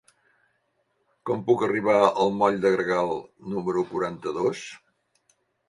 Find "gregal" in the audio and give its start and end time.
2.77-3.15